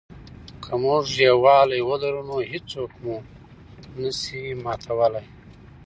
که 0.63 0.71
موږ 0.83 1.05
یووالي 1.27 1.79
ولرو 1.89 2.21
نو 2.29 2.35
هېڅوک 2.51 2.91
مو 3.03 3.15
نه 4.01 4.11
سي 4.19 4.41
ماتولای. 4.63 5.25